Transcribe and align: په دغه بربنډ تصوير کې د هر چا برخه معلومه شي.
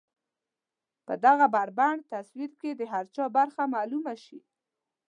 په 1.05 1.13
دغه 1.25 1.45
بربنډ 1.53 1.99
تصوير 2.13 2.51
کې 2.61 2.71
د 2.75 2.81
هر 2.93 3.05
چا 3.15 3.23
برخه 3.37 3.63
معلومه 3.75 4.13
شي. 4.23 4.39